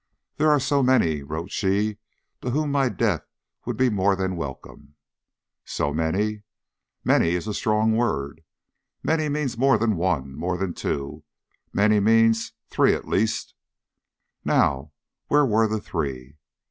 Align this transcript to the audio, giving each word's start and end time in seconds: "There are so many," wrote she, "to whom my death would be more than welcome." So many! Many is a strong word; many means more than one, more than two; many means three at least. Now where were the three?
"There 0.37 0.49
are 0.49 0.59
so 0.59 0.81
many," 0.81 1.21
wrote 1.21 1.51
she, 1.51 1.99
"to 2.41 2.49
whom 2.49 2.71
my 2.71 2.89
death 2.89 3.27
would 3.67 3.77
be 3.77 3.91
more 3.91 4.15
than 4.15 4.35
welcome." 4.35 4.95
So 5.63 5.93
many! 5.93 6.41
Many 7.03 7.33
is 7.35 7.45
a 7.47 7.53
strong 7.53 7.95
word; 7.95 8.41
many 9.03 9.29
means 9.29 9.59
more 9.59 9.77
than 9.77 9.95
one, 9.95 10.35
more 10.35 10.57
than 10.57 10.73
two; 10.73 11.23
many 11.71 11.99
means 11.99 12.53
three 12.67 12.95
at 12.95 13.07
least. 13.07 13.53
Now 14.43 14.91
where 15.27 15.45
were 15.45 15.67
the 15.67 15.79
three? 15.79 16.35